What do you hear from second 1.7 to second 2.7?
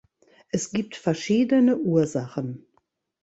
Ursachen.